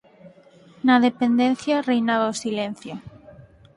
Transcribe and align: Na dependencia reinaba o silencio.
Na 0.85 0.95
dependencia 1.07 1.85
reinaba 1.89 2.31
o 2.33 2.37
silencio. 2.43 2.95